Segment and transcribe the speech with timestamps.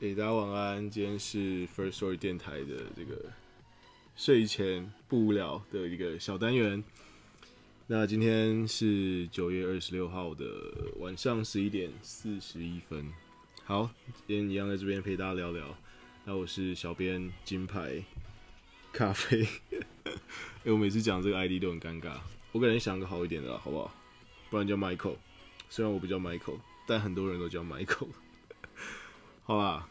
[0.00, 0.90] 诶，大家晚安。
[0.90, 3.32] 今天是 First Story 电台的这个
[4.14, 6.84] 睡前不无聊的一个小单元。
[7.86, 10.44] 那今天是九月二十六号的
[10.98, 13.10] 晚上十一点四十一分。
[13.64, 13.88] 好，
[14.26, 15.74] 今天一样在这边陪大家聊聊。
[16.26, 18.04] 那我是小编金牌
[18.92, 19.48] 咖啡。
[20.04, 22.18] 哎，我每次讲这个 ID 都很尴尬，
[22.52, 23.94] 我可能想个好一点的，好不好？
[24.50, 25.16] 不然叫 Michael。
[25.70, 28.08] 虽然我不叫 Michael，但很多人都叫 Michael。
[29.46, 29.88] 好啦，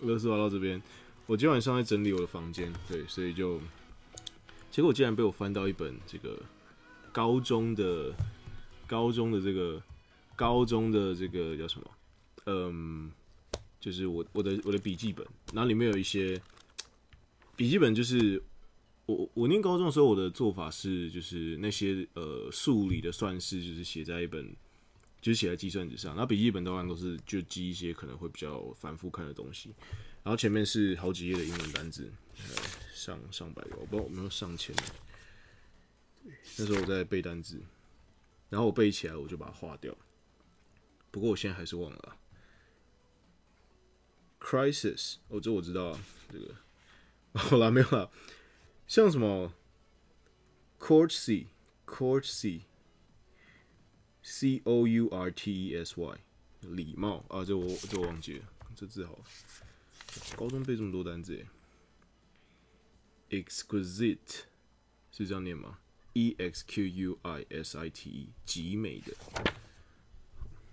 [0.00, 0.82] 乐视话到这边，
[1.26, 3.60] 我今晚上在整理我的房间，对，所以就
[4.72, 6.36] 结果竟然被我翻到一本这个
[7.12, 8.12] 高中的
[8.84, 9.80] 高中的这个
[10.34, 11.86] 高中的这个叫什么？
[12.46, 13.12] 嗯，
[13.78, 16.42] 就是我我的我的笔记本，然后里面有一些
[17.54, 18.42] 笔记本，就是
[19.06, 24.52] 我我念高中的时候，我的做法是就是那些呃数理的算式，就是写在一本。
[25.22, 29.72] 就是写在计算纸上，然后笔记本当然都是就记一些可能会比较反复看的东西，
[30.24, 32.12] 然后前面是好几页的英文单字，
[32.92, 34.74] 上上百个，我不知道有没有上千。
[36.24, 37.62] 那时候我在背单字，
[38.50, 39.96] 然后我背起来我就把它划掉，
[41.12, 42.16] 不过我现在还是忘了。
[44.40, 46.52] Crisis，哦，这我知道啊，这个
[47.34, 48.10] 好了没有了，
[48.88, 49.54] 像什么
[50.80, 52.62] Courtesy，Courtesy。
[54.22, 56.18] C O U R T E S Y，
[56.60, 58.44] 礼貌啊，这我这我忘记了，
[58.76, 59.18] 这字好。
[60.36, 61.44] 高中背这么多单词
[63.30, 64.42] ，exquisite
[65.10, 65.78] 是这样念吗
[66.12, 69.14] ？E X Q U I S I T E，极美的。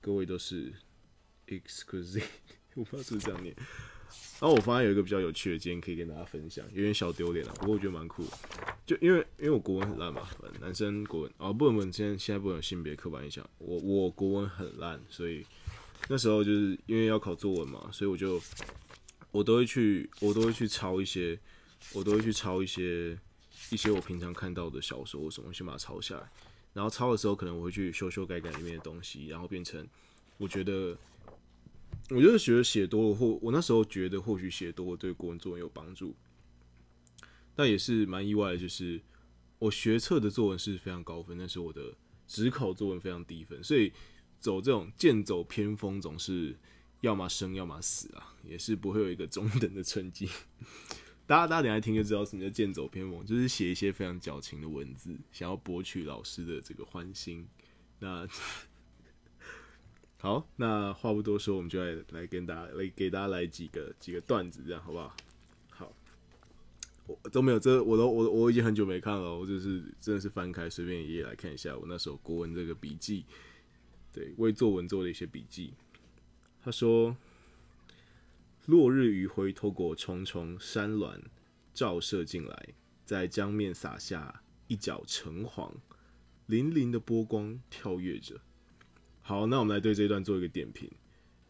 [0.00, 0.72] 各位都是
[1.46, 2.24] exquisite，
[2.74, 3.56] 我不知道是不是这样念。
[4.40, 8.24] 然后我发现有一个比较有趣的，经验可以跟大家分享，有点小丢脸了，不过我觉得蛮酷。
[8.84, 10.28] 就因为因为我国文很烂嘛，
[10.60, 15.46] 男生国文哦不能不能现在现在不能有性别刻板印象，我我国文很烂，所以
[16.08, 18.40] 那时候就是因为要考作文嘛，所以我就
[19.30, 21.38] 我都会去我都会去抄一些，
[21.94, 23.16] 我都会去抄一些
[23.70, 26.28] 一些我平常看到的小说什么，先把它抄下来，
[26.72, 29.86] 然后抄的时候可能我会去修修改改里面的东西，然后变成
[30.38, 30.96] 我觉得
[32.10, 36.14] 我就是觉得写多了或我那时候觉得或许写多了对国文作文有帮助。
[37.54, 39.00] 但也是蛮意外的，就是
[39.58, 41.94] 我学测的作文是非常高分，但是我的
[42.26, 43.92] 职考作文非常低分，所以
[44.40, 46.56] 走这种剑走偏锋总是
[47.02, 50.28] 要么生要么死啊，也是不会有一个中等的成绩。
[51.26, 57.46] 大家大家等下听就知道什么叫剑走偏锋，就是写一些非常矫情的文字，想要博取老师的这个欢心。
[58.00, 58.26] 那
[60.22, 65.16] 好，那话不多说，我们就来来跟大家来给大家来几个几个段子，这样好不好？
[65.70, 65.92] 好
[67.08, 73.24] 我都没有，这我都我我已经很久没看了，我就是真的是翻开随便一页来看一下我那时候国文这个笔记，
[74.12, 75.74] 对，为作文做的一些笔记。
[76.62, 77.16] 他说
[78.66, 81.20] ：“落日余晖透过重重山峦
[81.74, 82.68] 照射进来，
[83.04, 85.74] 在江面洒下一角橙黄，
[86.48, 88.40] 粼粼的波光跳跃着。”
[89.22, 90.90] 好，那我们来对这段做一个点评。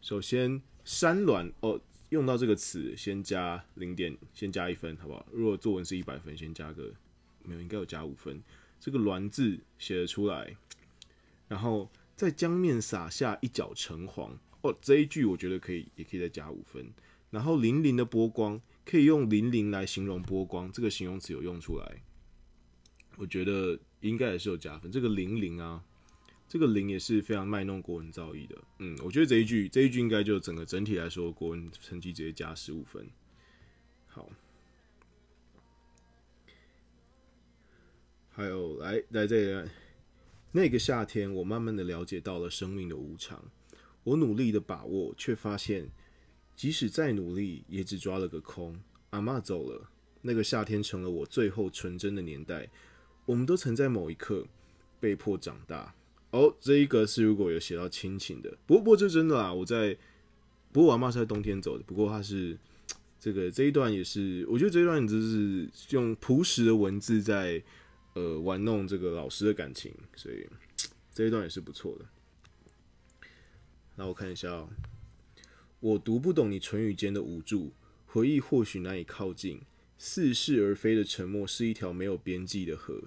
[0.01, 1.81] 首先，山峦哦。
[2.09, 5.25] 用到这个词，先加零点，先加一分，好不好？
[5.31, 6.93] 如果作文是一百分，先加个
[7.43, 8.39] 没有，应该有加五分。
[8.79, 10.55] 这个“峦”字写了出来，
[11.47, 16.85] 然后在江面洒下一角橙黄哦，这一句我觉得可以，也可以再加五分。
[17.31, 22.03] 然后粼粼的波光，可以用粼粼来形容波光，这个形容词有用出来，
[23.17, 24.91] 我觉得应该也是有加分。
[24.91, 25.83] 这个粼粼啊。
[26.53, 33.09] 这个零也是非常卖弄国文造诣的，嗯，我觉得这一句这一句应该就整个整体来说国文成绩直接加十五分。
[34.05, 34.29] 好，
[38.29, 39.69] 还有来来这里，
[40.51, 43.43] 那个夏天，我慢慢的了解到了生命的无常。
[44.03, 45.89] 我努力的把握，却发现
[46.55, 48.79] 即使再努力，也只抓了个空。
[49.09, 49.89] 阿妈走了，
[50.21, 52.69] 那个夏天成了我最后纯真的年代。
[53.25, 54.45] 我们都曾在某一刻
[54.99, 55.95] 被迫长大。
[56.33, 59.95] 哦，这一个是如果有写到亲情的，不过不过这真的啦，我在，
[60.71, 62.57] 不过我妈是在冬天走的，不过她是
[63.19, 67.61] 这个这一段也是，我觉得这一段就是用朴实的文字在
[68.15, 70.47] 呃玩弄这个老师的感情，所以
[71.13, 72.05] 这一段也是不错的。
[73.95, 74.69] 那我看一下哦，
[75.81, 77.73] 我读不懂你唇语间的无助，
[78.07, 79.61] 回忆或许难以靠近，
[79.99, 83.03] 似是而非的沉默是一条没有边际的河，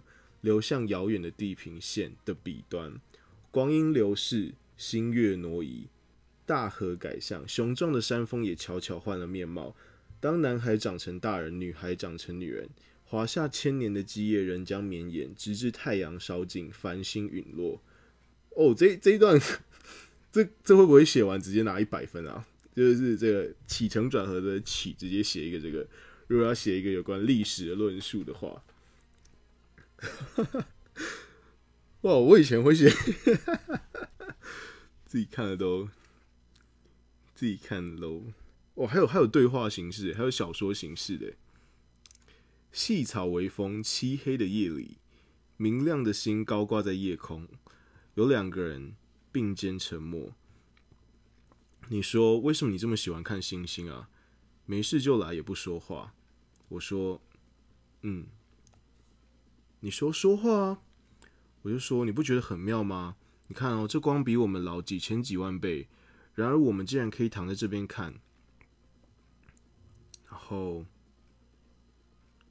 [0.46, 3.00] 流向遥远的地平线的彼端。
[3.50, 5.88] 光阴流逝，星月挪移，
[6.46, 9.75] 大河改向，雄壮的山峰也悄悄换了面貌。
[10.20, 12.69] 当男孩长成大人，女孩长成女人，
[13.04, 17.82] 华夏千年的基业仍将绵延，直至太阳烧尽，繁星陨落。
[18.50, 19.37] 哦，这这一段，
[20.31, 22.46] 这这会不会写完直接拿一百分啊？
[22.72, 25.84] 就是这个起承转合的起，直接写一个这个。
[26.28, 28.62] 如果要写一个有关历史的论述的话，
[32.02, 32.90] 哇，我以前会写，
[35.04, 35.88] 自己看的都
[37.34, 38.25] 自己看喽。
[38.75, 41.34] 哦，还有还有对话形式，还有小说形式的。
[42.70, 44.98] 细草微风，漆黑的夜里，
[45.56, 47.48] 明亮的星高挂在夜空，
[48.14, 48.94] 有两个人
[49.32, 50.37] 并肩沉默。
[51.88, 54.10] 你说为什么你这么喜欢看星星啊？
[54.66, 56.12] 没事就来，也不说话。
[56.69, 57.22] 我说，
[58.02, 58.26] 嗯。
[59.81, 60.82] 你说说话啊？
[61.62, 63.17] 我就说你不觉得很妙吗？
[63.49, 65.88] 你看哦，这光比我们老几千几万倍，
[66.34, 68.14] 然而我们竟然可以躺在这边看。
[70.28, 70.84] 然后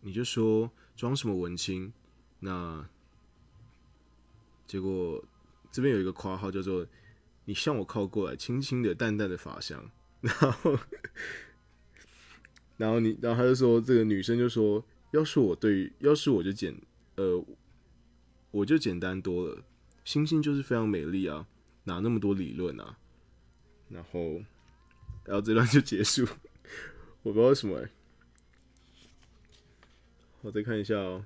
[0.02, 1.92] 你就说装什么文青？
[2.40, 2.88] 那
[4.68, 5.24] 结果
[5.72, 6.88] 这边有一个括号叫做
[7.46, 9.92] “你向我靠过来，轻轻的、淡淡的发香”。
[10.22, 10.80] 然后，
[12.78, 16.76] 然后你，然后他就说这个女生就说：“要是我对，要是我就剪。”
[17.16, 17.46] 呃，
[18.52, 19.64] 我就简单多了。
[20.04, 21.48] 星星就是非常美丽啊，
[21.86, 22.98] 哪那么多理论啊？
[23.90, 24.44] 然后，
[25.24, 26.28] 然后这段就结束。
[27.24, 27.88] 我不知道为什么。
[30.42, 31.26] 我再看一下哦。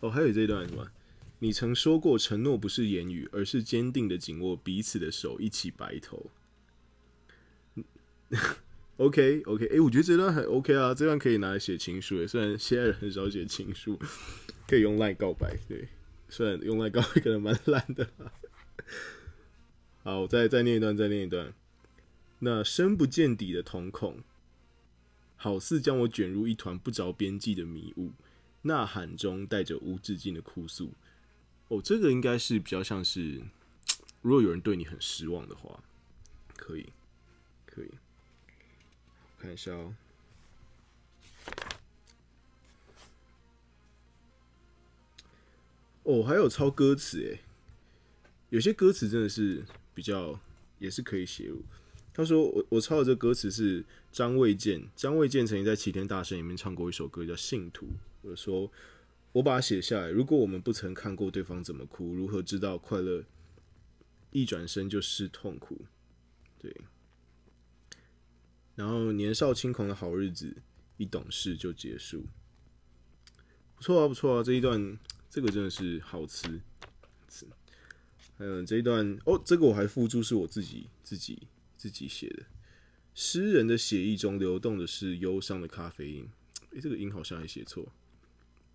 [0.00, 0.90] 哦，还有这一段什么？
[1.38, 6.30] 你曾说过，承诺不是言语，而是坚定的紧握彼此的手，一起白头。
[8.96, 12.24] OK OK，哎，我觉得这段很 OK 啊，这段可以拿来写情书。
[12.26, 13.98] 虽然现在人很少写情书，
[14.68, 15.58] 可以用赖告白。
[15.68, 15.88] 对，
[16.28, 18.08] 虽然用赖告白可能蛮烂的。
[20.04, 21.52] 好，我再再念一段，再念一段。
[22.38, 24.22] 那深不见底的瞳孔，
[25.34, 28.12] 好似将我卷入一团不着边际的迷雾，
[28.62, 30.92] 呐喊中带着无止境的哭诉。
[31.66, 33.42] 哦，这个应该是比较像是，
[34.22, 35.82] 如果有人对你很失望的话，
[36.56, 36.92] 可以，
[37.66, 37.90] 可以。
[39.44, 39.94] 看一下哦，
[46.04, 47.40] 哦，还有抄歌词诶，
[48.48, 49.62] 有些歌词真的是
[49.94, 50.40] 比较
[50.78, 51.62] 也是可以写入。
[52.14, 57.84] 他说我我抄的这歌词是张卫健，张卫健曾经在《齐天大圣》里面唱过一首歌叫《信徒》。
[58.22, 58.72] 我说
[59.32, 63.22] 我把它写下来，如果我们不曾看过对方怎么哭，如何知道快乐
[64.30, 65.82] 一转身就是痛苦？
[66.58, 66.74] 对。
[68.76, 70.56] 然后年少轻狂的好日子，
[70.96, 72.24] 一懂事就结束。
[73.76, 74.98] 不错啊，不错啊，这一段
[75.30, 76.60] 这个真的是好词
[77.28, 77.46] 词。
[78.36, 82.44] 还有这一段哦，这个我还附注是我自己自己自己写的。
[83.14, 86.28] 诗人的血液中流动的是忧伤的咖啡因。
[86.70, 87.92] 诶，这个音好像还写错。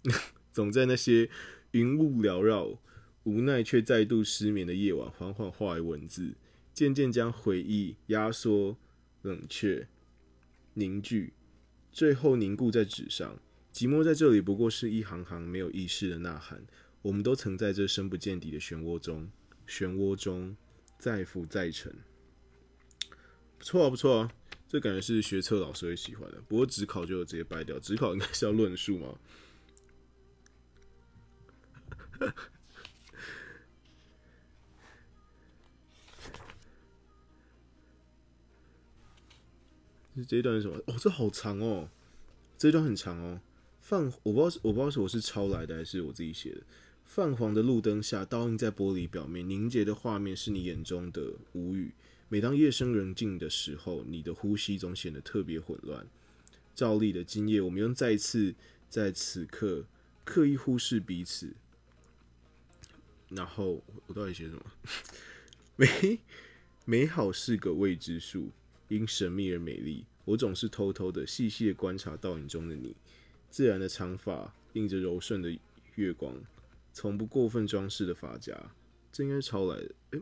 [0.54, 1.30] 总在那些
[1.72, 2.80] 云雾缭绕、
[3.24, 6.36] 无奈却再度失眠的夜晚，缓缓化为文字，
[6.74, 8.78] 渐渐将回忆压缩。
[9.22, 9.88] 冷却、
[10.74, 11.34] 凝聚，
[11.92, 13.40] 最后凝固在纸上。
[13.72, 16.66] 寂寞在这里不过是一行行没有意识的呐喊。
[17.02, 19.30] 我们都曾在这深不见底的漩涡中，
[19.68, 20.58] 漩涡中
[20.98, 21.96] 再浮再沉。
[23.58, 24.32] 不错啊，不错啊，
[24.68, 26.42] 这感觉是学测老师会喜欢的。
[26.48, 29.18] 不过只考就直接掰掉，只考应该是要论述嘛。
[40.28, 40.78] 这一段是什么？
[40.88, 41.90] 哦，这好长哦，
[42.58, 43.42] 这一段很长哦。
[43.82, 46.62] 泛我不知道我不知道是我是抄来的还是我自己写的。
[47.06, 51.92] 泛黄的路灯下，倒映在玻璃表面凝结的画面是你眼中的无语。
[52.28, 56.06] 每当夜深人静的时候，你的呼吸总显得特别混乱。
[56.76, 58.54] 照例的今夜，我们又再次
[58.88, 59.86] 在此刻
[60.24, 61.54] 刻意忽视彼此。
[63.30, 64.62] 然后我到底写什么？
[65.76, 66.20] 美
[66.86, 68.52] 美好是个未知数。
[68.90, 72.96] 因神秘而美丽，我总是偷偷的、细细的观察倒影中的你。
[73.50, 75.58] 自然的长发映着柔顺的
[75.96, 76.36] 月光，
[76.92, 78.54] 从不过分装饰的发夹，
[79.12, 79.96] 这应该是抄来的。
[80.12, 80.22] 诶，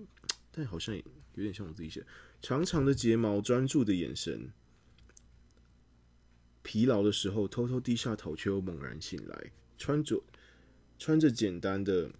[0.51, 1.03] 但好像有
[1.35, 2.05] 点像我自己写。
[2.41, 4.51] 长长的睫毛，专注的眼神，
[6.61, 9.51] 疲劳的时候偷偷低下头，却又猛然醒来。
[9.77, 10.23] 穿着
[10.97, 12.11] 穿着简单的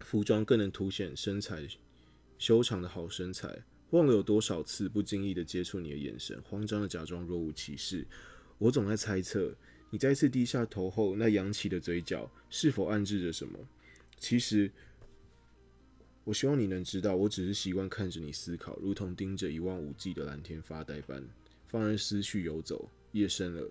[0.00, 1.68] 服装，更能凸显身材
[2.38, 3.64] 修长的好身材。
[3.90, 8.06] 忘了有多少次不经意的接触你的眼神，慌张的假装若无其事。
[8.58, 9.54] 我总在猜测，
[9.90, 13.58] 你再次低下头后，那扬起的嘴角是否暗示着什么？
[14.18, 14.70] 其实，
[16.24, 21.24] 我希望你能知道，我只是习惯看着你思考，如同盯着一望无际的蓝天发呆般，
[21.68, 22.90] 放任思绪游走。
[23.12, 23.70] 夜深了，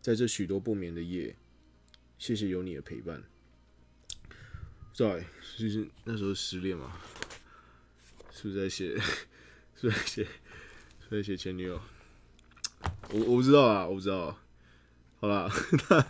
[0.00, 1.36] 在这许多不眠的夜，
[2.16, 3.22] 谢谢有你的陪伴。
[4.94, 5.26] 在，
[5.58, 6.96] 就是那时候失恋嘛，
[8.30, 8.96] 是不是在写？
[9.76, 10.26] 睡写
[11.08, 11.80] 睡写前女友，
[13.10, 14.38] 我我不知道啊，我不知道。
[15.20, 15.50] 好啦，
[15.90, 16.06] 那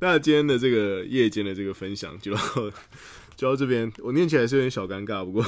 [0.00, 2.40] 那今天的这个夜间的这个分享就到
[3.36, 5.44] 就到这边，我念起来是有点小尴尬，不过。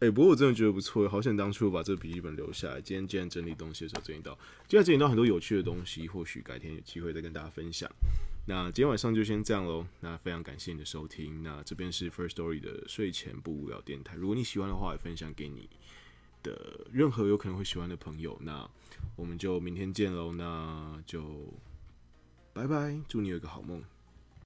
[0.00, 2.80] 哎，不过我真的觉得不错，好想当初把这个笔记本留下来。
[2.80, 4.36] 今天既然整理东西的时候整理到，
[4.66, 7.88] 今天整理到很多有趣的东西，或许改天有机会再跟大家分享。
[8.48, 9.86] 那今天晚上就先这样喽。
[10.00, 11.44] 那非常感谢你的收听。
[11.44, 14.16] 那这边是 First Story 的睡前不无聊电台。
[14.16, 15.70] 如果你喜欢的话，也分享给你
[16.42, 18.38] 的任何有可能会喜欢的朋友。
[18.40, 18.68] 那
[19.16, 20.32] 我们就明天见喽。
[20.32, 21.52] 那就
[22.52, 23.82] 拜拜，祝你有个好梦。